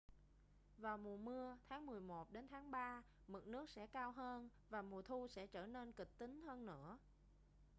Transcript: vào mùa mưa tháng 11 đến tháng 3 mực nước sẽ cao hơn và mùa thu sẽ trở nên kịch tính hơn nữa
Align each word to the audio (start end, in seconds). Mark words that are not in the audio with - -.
vào 0.77 0.97
mùa 0.97 1.17
mưa 1.17 1.57
tháng 1.69 1.85
11 1.85 2.31
đến 2.31 2.47
tháng 2.49 2.71
3 2.71 3.03
mực 3.27 3.47
nước 3.47 3.69
sẽ 3.69 3.87
cao 3.87 4.11
hơn 4.11 4.49
và 4.69 4.81
mùa 4.81 5.01
thu 5.01 5.27
sẽ 5.27 5.47
trở 5.47 5.65
nên 5.65 5.91
kịch 5.93 6.17
tính 6.17 6.41
hơn 6.41 6.65
nữa 6.65 6.97